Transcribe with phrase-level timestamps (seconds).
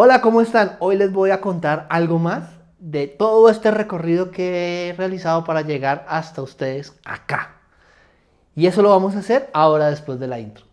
[0.00, 0.76] Hola, ¿cómo están?
[0.78, 5.62] Hoy les voy a contar algo más de todo este recorrido que he realizado para
[5.62, 7.56] llegar hasta ustedes acá.
[8.54, 10.67] Y eso lo vamos a hacer ahora después de la intro.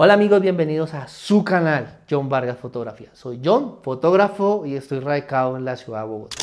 [0.00, 3.08] Hola amigos, bienvenidos a su canal, John Vargas Fotografía.
[3.14, 6.36] Soy John, fotógrafo y estoy radicado en la ciudad de Bogotá.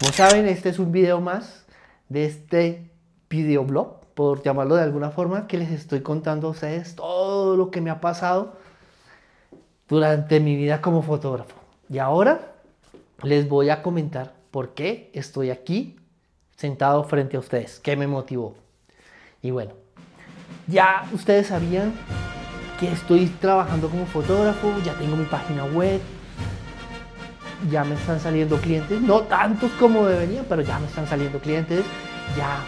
[0.00, 1.66] Como saben, este es un video más
[2.08, 2.90] de este
[3.30, 7.80] videoblog, por llamarlo de alguna forma, que les estoy contando a ustedes todo lo que
[7.80, 8.56] me ha pasado
[9.88, 11.54] durante mi vida como fotógrafo.
[11.88, 12.54] Y ahora
[13.22, 15.94] les voy a comentar por qué estoy aquí
[16.56, 18.56] sentado frente a ustedes, qué me motivó.
[19.42, 19.74] Y bueno,
[20.66, 21.94] ya ustedes sabían
[22.78, 26.00] que estoy trabajando como fotógrafo, ya tengo mi página web,
[27.70, 31.84] ya me están saliendo clientes, no tantos como deberían, pero ya me están saliendo clientes,
[32.36, 32.64] ya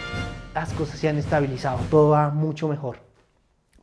[0.55, 2.99] las cosas se han estabilizado, todo va mucho mejor.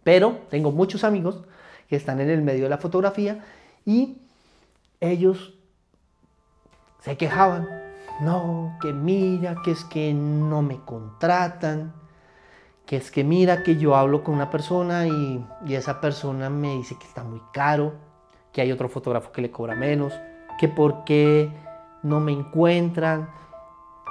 [0.03, 1.43] Pero tengo muchos amigos
[1.87, 3.43] que están en el medio de la fotografía
[3.85, 4.17] y
[4.99, 5.53] ellos
[7.01, 7.67] se quejaban.
[8.21, 11.93] No, que mira, que es que no me contratan,
[12.85, 16.97] que es que mira que yo hablo con una persona y, esa persona me dice
[16.97, 17.93] que está muy caro,
[18.51, 20.13] que hay otro fotógrafo que le cobra menos,
[20.59, 21.49] que por qué
[22.03, 23.29] no me encuentran,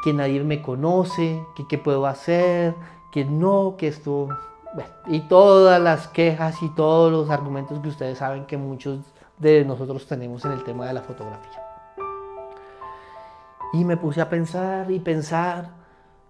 [0.02, 2.74] que nadie me conoce, que qué puedo hacer,
[3.12, 4.28] que no, que esto...
[5.06, 9.00] y todas las quejas y todos los argumentos que ustedes saben que muchos
[9.38, 11.62] de nosotros tenemos en el tema de la fotografía.
[13.74, 15.81] Y me puse a pensar y pensar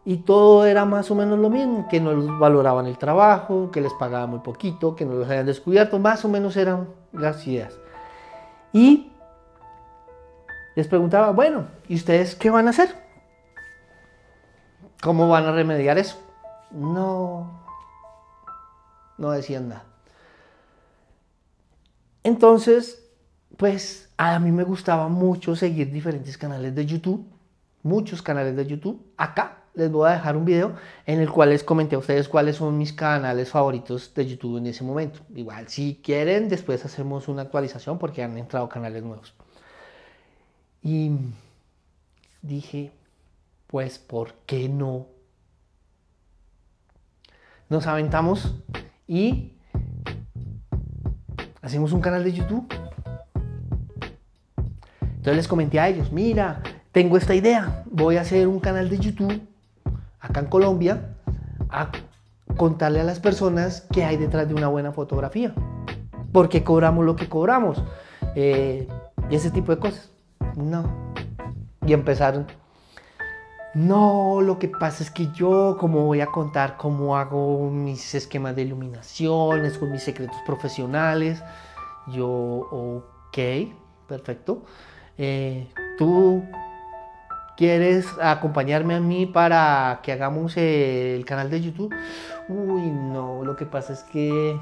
[0.05, 3.93] y todo era más o menos lo mismo, que no valoraban el trabajo, que les
[3.95, 7.79] pagaban muy poquito, que no los habían descubierto, más o menos eran las ideas.
[8.73, 9.13] Y
[10.75, 12.97] les preguntaba, bueno, ¿y ustedes qué van a hacer?
[15.01, 16.19] ¿Cómo van a remediar eso?
[16.73, 17.61] No,
[19.19, 19.85] no decían nada.
[22.25, 23.09] Entonces,
[23.57, 27.25] pues a mí me gustaba mucho seguir diferentes canales de YouTube,
[27.83, 30.75] muchos canales de YouTube, acá les voy a dejar un video
[31.07, 34.67] en el cual les comenté a ustedes cuáles son mis canales favoritos de YouTube en
[34.67, 35.21] ese momento.
[35.35, 39.35] Igual, si quieren, después hacemos una actualización porque han entrado canales nuevos.
[40.83, 41.13] Y
[42.43, 42.93] dije,
[43.67, 45.07] pues, ¿por qué no?
[47.69, 48.55] Nos aventamos
[49.09, 49.53] y
[51.63, 52.67] hacemos un canal de YouTube.
[55.01, 58.99] Entonces les comenté a ellos, mira, tengo esta idea, voy a hacer un canal de
[58.99, 59.52] YouTube
[60.41, 61.15] en Colombia
[61.71, 61.91] a
[62.57, 65.55] contarle a las personas qué hay detrás de una buena fotografía.
[66.33, 67.83] ¿Por qué cobramos lo que cobramos?
[68.35, 68.89] Eh,
[69.31, 70.11] y ese tipo de cosas.
[70.57, 70.85] No.
[71.87, 72.47] Y empezaron.
[73.75, 78.55] No, lo que pasa es que yo, como voy a contar cómo hago mis esquemas
[78.55, 81.43] de iluminaciones, con mis secretos profesionales,
[82.09, 83.39] yo, ok,
[84.07, 84.65] perfecto.
[85.17, 86.43] Eh, tú
[87.57, 91.95] ¿Quieres acompañarme a mí para que hagamos el canal de YouTube?
[92.49, 94.59] Uy, no, lo que pasa es que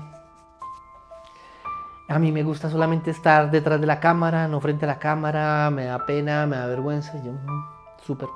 [2.08, 5.70] a mí me gusta solamente estar detrás de la cámara, no frente a la cámara,
[5.70, 7.12] me da pena, me da vergüenza.
[7.22, 7.30] Yo,
[8.04, 8.28] súper.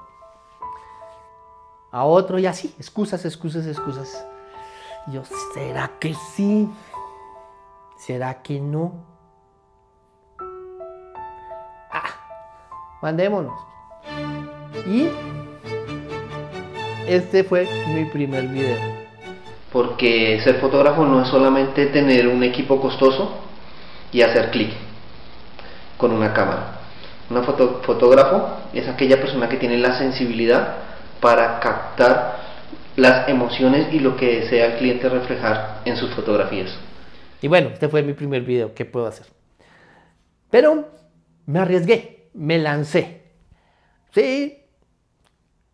[1.91, 4.25] A otro y así, excusas, excusas, excusas.
[5.09, 5.23] Yo,
[5.53, 6.73] ¿será que sí?
[7.97, 8.95] ¿Será que no?
[11.91, 12.11] Ah,
[13.03, 13.74] mandémonos.
[14.87, 15.09] Y
[17.09, 18.77] este fue mi primer video.
[19.73, 23.41] Porque ser fotógrafo no es solamente tener un equipo costoso
[24.13, 24.71] y hacer clic
[25.97, 26.81] con una cámara.
[27.31, 30.77] Un fotógrafo es aquella persona que tiene la sensibilidad
[31.21, 32.45] para captar
[32.97, 36.77] las emociones y lo que desea el cliente reflejar en sus fotografías.
[37.41, 39.27] Y bueno, este fue mi primer video, ¿qué puedo hacer?
[40.51, 40.89] Pero
[41.47, 43.23] me arriesgué, me lancé.
[44.15, 44.64] Sí,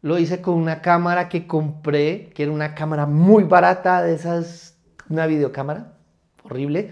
[0.02, 4.78] lo hice con una cámara que compré, que era una cámara muy barata, de esas,
[5.08, 5.94] una videocámara,
[6.42, 6.90] horrible.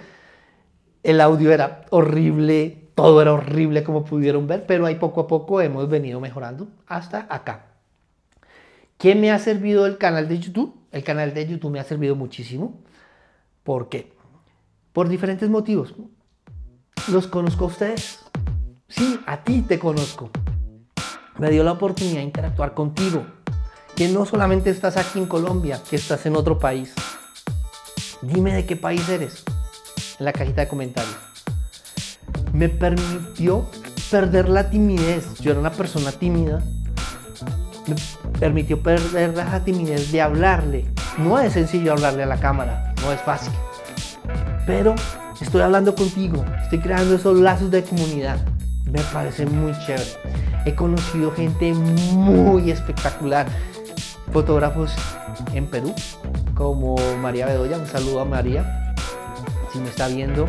[1.03, 5.61] El audio era horrible, todo era horrible como pudieron ver, pero ahí poco a poco
[5.61, 7.67] hemos venido mejorando hasta acá.
[8.99, 10.75] ¿Qué me ha servido el canal de YouTube?
[10.91, 12.83] El canal de YouTube me ha servido muchísimo.
[13.63, 14.13] ¿Por qué?
[14.93, 15.95] Por diferentes motivos.
[17.11, 18.25] Los conozco a ustedes.
[18.89, 20.31] Sí, a ti te conozco
[21.39, 23.25] me dio la oportunidad de interactuar contigo.
[23.95, 26.93] Que no solamente estás aquí en Colombia, que estás en otro país.
[28.23, 29.45] Dime de qué país eres
[30.19, 31.17] en la cajita de comentarios.
[32.53, 33.67] me permitió
[34.11, 35.39] perder la timidez.
[35.41, 36.63] Yo era una persona tímida.
[37.87, 37.95] Me
[38.39, 40.87] permitió perder la timidez de hablarle.
[41.19, 43.53] No es sencillo hablarle a la cámara, no es fácil.
[44.67, 44.95] Pero
[45.41, 48.39] estoy hablando contigo, estoy creando esos lazos de comunidad.
[48.85, 50.48] Me parece muy chévere.
[50.69, 53.47] He conocido gente muy espectacular.
[54.35, 54.93] Fotógrafos
[55.55, 55.95] en Perú,
[56.55, 57.79] como María Bedoya.
[57.79, 58.95] Un saludo a María,
[59.73, 60.47] si me está viendo.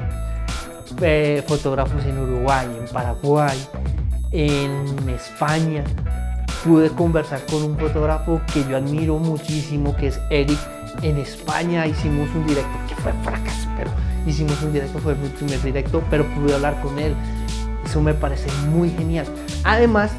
[1.01, 3.57] Eh, fotógrafos en Uruguay, en Paraguay,
[4.31, 5.86] en España.
[6.65, 10.60] Pude conversar con un fotógrafo que yo admiro muchísimo, que es Eric.
[11.01, 13.89] En España hicimos un directo que fue fracaso, pero
[14.27, 17.15] hicimos un directo, fue mi primer directo, pero pude hablar con él.
[17.89, 19.25] Eso me parece muy genial.
[19.63, 20.12] Además,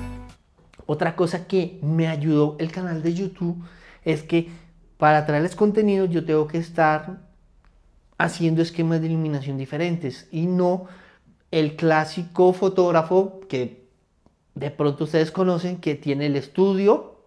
[0.87, 3.63] otra cosa que me ayudó el canal de YouTube
[4.05, 4.49] es que
[4.97, 7.21] para traerles contenido yo tengo que estar
[8.19, 10.87] haciendo esquemas de iluminación diferentes y no
[11.53, 13.87] el clásico fotógrafo que
[14.57, 17.21] de pronto ustedes conocen que tiene el estudio,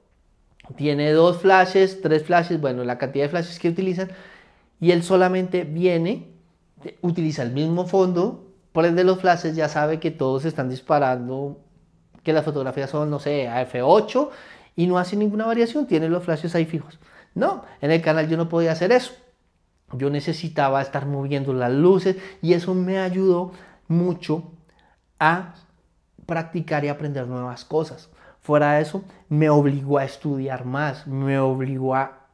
[0.76, 4.10] tiene dos flashes, tres flashes, bueno, la cantidad de flashes que utilizan
[4.82, 6.28] y él solamente viene,
[7.02, 11.62] utiliza el mismo fondo, prende los flashes, ya sabe que todos están disparando,
[12.24, 14.30] que las fotografías son, no sé, a F8
[14.76, 17.00] y no hace ninguna variación, tiene los flashes ahí fijos.
[17.36, 19.14] No, en el canal yo no podía hacer eso.
[19.94, 23.52] Yo necesitaba estar moviendo las luces y eso me ayudó
[23.88, 24.52] mucho
[25.20, 25.54] a
[26.26, 28.10] practicar y aprender nuevas cosas.
[28.40, 32.28] Fuera de eso, me obligó a estudiar más, me obligó a,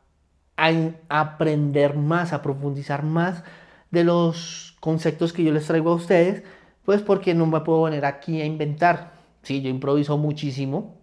[1.09, 3.43] aprender más, a profundizar más
[3.91, 6.43] de los conceptos que yo les traigo a ustedes,
[6.85, 9.13] pues porque no me puedo poner aquí a inventar.
[9.43, 10.99] Sí, yo improviso muchísimo,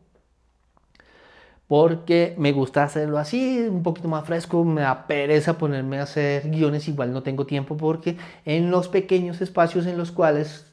[1.68, 6.48] porque me gusta hacerlo así, un poquito más fresco, me da pereza ponerme a hacer
[6.50, 10.72] guiones, igual no tengo tiempo porque en los pequeños espacios en los cuales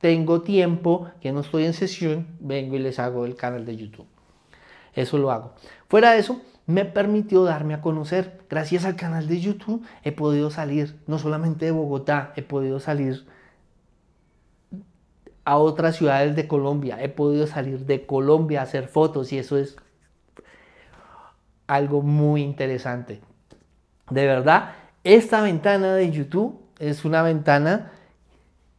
[0.00, 4.06] tengo tiempo, que no estoy en sesión, vengo y les hago el canal de YouTube.
[4.94, 5.54] Eso lo hago.
[5.88, 8.42] Fuera de eso, me permitió darme a conocer.
[8.50, 13.26] Gracias al canal de YouTube he podido salir no solamente de Bogotá, he podido salir
[15.46, 19.56] a otras ciudades de Colombia, he podido salir de Colombia a hacer fotos y eso
[19.56, 19.76] es
[21.66, 23.22] algo muy interesante.
[24.10, 24.74] De verdad,
[25.04, 27.92] esta ventana de YouTube es una ventana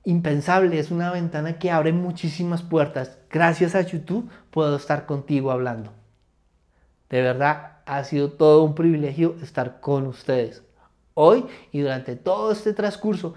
[0.03, 3.18] impensable, es una ventana que abre muchísimas puertas.
[3.31, 5.92] Gracias a YouTube puedo estar contigo hablando.
[7.09, 10.62] De verdad, ha sido todo un privilegio estar con ustedes.
[11.15, 13.33] Hoy y durante todo este transcurso.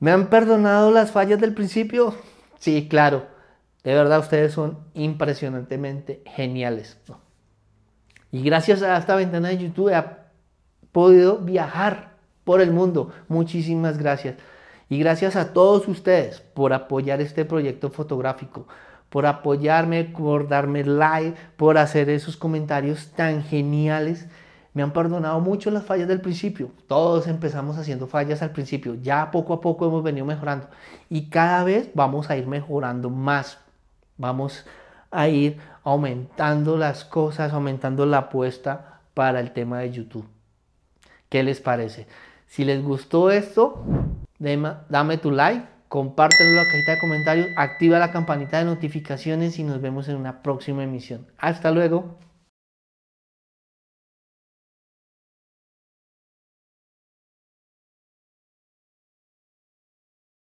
[0.00, 2.12] ¿Me han perdonado las fallas del principio?
[2.58, 3.26] Sí, claro.
[3.84, 6.98] De verdad, ustedes son impresionantemente geniales.
[8.32, 10.04] Y gracias a esta ventana de YouTube he
[10.90, 13.12] podido viajar por el mundo.
[13.28, 14.36] Muchísimas gracias.
[14.88, 18.66] Y gracias a todos ustedes por apoyar este proyecto fotográfico,
[19.12, 24.26] por apoyarme, por darme like, por hacer esos comentarios tan geniales.
[24.72, 26.70] Me han perdonado mucho las fallas del principio.
[26.86, 28.94] Todos empezamos haciendo fallas al principio.
[28.94, 30.68] Ya poco a poco hemos venido mejorando.
[31.10, 33.58] Y cada vez vamos a ir mejorando más.
[34.16, 34.64] Vamos
[35.10, 40.26] a ir aumentando las cosas, aumentando la apuesta para el tema de YouTube.
[41.28, 42.06] ¿Qué les parece?
[42.46, 43.84] Si les gustó esto,
[44.38, 49.62] dame tu like, compártelo en la cajita de comentarios, activa la campanita de notificaciones y
[49.62, 51.26] nos vemos en una próxima emisión.
[51.36, 52.16] Hasta luego.